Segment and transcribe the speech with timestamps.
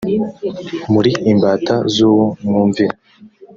[0.93, 2.95] muri imbata z uwo mwumvira